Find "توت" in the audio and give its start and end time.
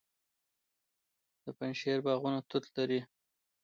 2.49-2.65